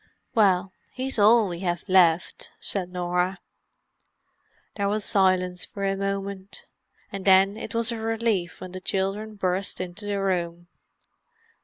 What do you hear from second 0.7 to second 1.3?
he's